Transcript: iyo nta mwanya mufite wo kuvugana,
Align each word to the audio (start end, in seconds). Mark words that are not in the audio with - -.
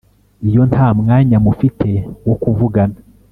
iyo 0.47 0.61
nta 0.71 0.87
mwanya 0.99 1.37
mufite 1.45 1.89
wo 2.27 2.35
kuvugana, 2.41 2.97